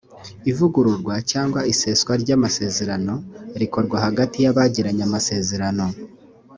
[0.51, 3.13] ivugururwa cyangwa iseswa ry’ amasezerano
[3.61, 5.85] rikorwa hagati y’abagiranye amasezerano